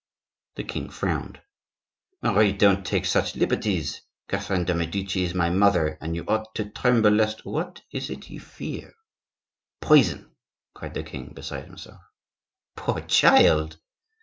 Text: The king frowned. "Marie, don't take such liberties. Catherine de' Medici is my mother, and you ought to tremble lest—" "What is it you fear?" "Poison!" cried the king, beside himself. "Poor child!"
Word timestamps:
The 0.55 0.63
king 0.63 0.89
frowned. 0.89 1.43
"Marie, 2.23 2.53
don't 2.53 2.83
take 2.83 3.05
such 3.05 3.35
liberties. 3.35 4.01
Catherine 4.29 4.65
de' 4.65 4.73
Medici 4.73 5.25
is 5.25 5.35
my 5.35 5.51
mother, 5.51 5.99
and 6.01 6.15
you 6.15 6.25
ought 6.27 6.55
to 6.55 6.71
tremble 6.71 7.11
lest—" 7.11 7.45
"What 7.45 7.83
is 7.91 8.09
it 8.09 8.27
you 8.31 8.39
fear?" 8.39 8.93
"Poison!" 9.79 10.35
cried 10.73 10.95
the 10.95 11.03
king, 11.03 11.33
beside 11.35 11.65
himself. 11.65 12.01
"Poor 12.75 13.01
child!" 13.01 13.77